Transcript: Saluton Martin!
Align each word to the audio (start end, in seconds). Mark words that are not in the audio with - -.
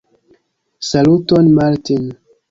Saluton 0.89 1.45
Martin! 1.59 2.03